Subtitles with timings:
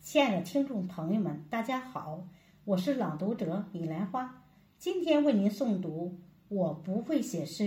[0.00, 2.26] 亲爱的听众朋友们，大家好，
[2.64, 4.42] 我是朗读者李兰花，
[4.78, 7.64] 今天为您诵读《我不会写诗》，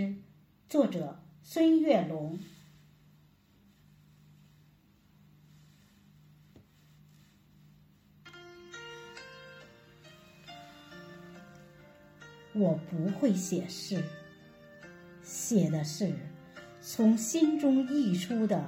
[0.67, 2.39] 作者孙月龙。
[12.56, 14.04] 我不会写诗，
[15.21, 16.16] 写的是
[16.82, 18.68] 从心中溢出的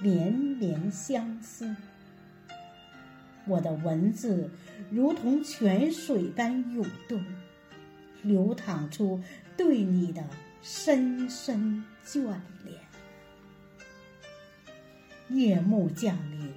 [0.00, 1.74] 绵绵相思。
[3.46, 4.50] 我的文字
[4.90, 7.24] 如同泉水般涌动，
[8.22, 9.22] 流淌出
[9.56, 10.24] 对你的
[10.62, 12.22] 深深眷
[12.64, 12.78] 恋。
[15.28, 16.52] 夜幕降临，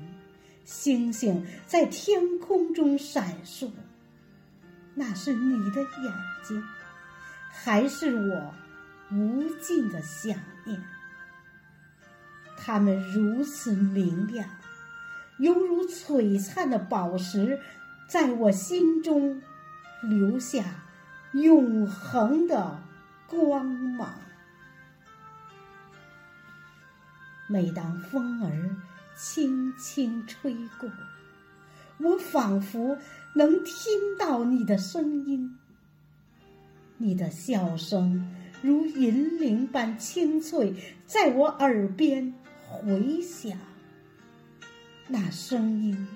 [0.65, 3.69] 星星在天空中闪烁。
[4.95, 6.13] 那是你的眼
[6.43, 6.63] 睛，
[7.49, 8.53] 还是我
[9.11, 10.81] 无尽的想念？
[12.57, 14.47] 它们如此明亮，
[15.39, 17.59] 犹如璀璨的宝石，
[18.07, 19.41] 在我心中
[20.01, 20.63] 留下
[21.33, 22.81] 永恒的
[23.27, 24.13] 光芒。
[27.47, 28.75] 每当风儿
[29.15, 30.89] 轻轻吹过，
[31.97, 32.97] 我仿佛
[33.35, 35.57] 能听到你的声音，
[36.97, 40.73] 你的笑声如银铃般清脆，
[41.05, 42.33] 在我耳边
[42.73, 43.57] 回响。
[45.07, 46.07] 那声音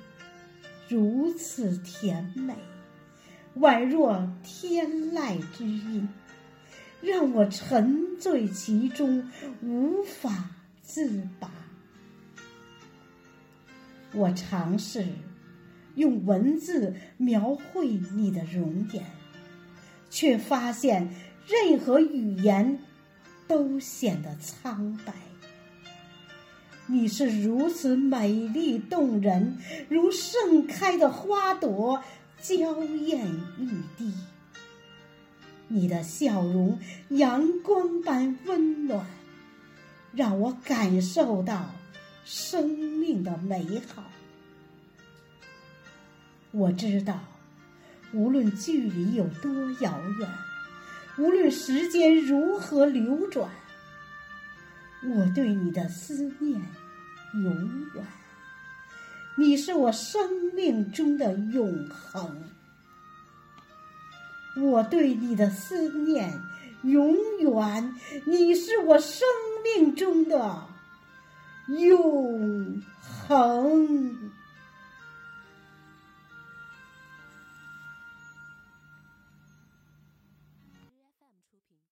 [0.88, 2.56] 如此甜美，
[3.58, 6.10] 宛若天籁之音，
[7.02, 10.50] 让我沉醉其中，无法
[10.82, 11.52] 自拔。
[14.14, 15.06] 我尝试。
[15.96, 19.04] 用文字描绘你的容颜，
[20.12, 21.10] 却发现
[21.48, 22.78] 任何语言
[23.48, 25.12] 都显得苍白。
[26.90, 29.58] 你是如此美丽动人，
[29.90, 32.02] 如盛开的花朵，
[32.42, 33.28] 娇艳
[33.60, 34.14] 欲滴。
[35.68, 39.06] 你的笑容阳光般温暖，
[40.14, 41.70] 让我感受到
[42.24, 44.06] 生命的美好。
[46.52, 47.20] 我知道，
[48.14, 50.30] 无论距离有多遥远，
[51.18, 53.50] 无论时间如何流转，
[55.10, 56.62] 我对你的思念
[57.34, 57.54] 永
[57.96, 58.06] 远。
[59.38, 62.44] 你是我生命中的永恒，
[64.56, 66.42] 我对你的思念
[66.84, 67.94] 永远。
[68.26, 69.28] 你是我生
[69.64, 70.68] 命中的
[71.68, 72.82] 永
[73.28, 74.32] 恒。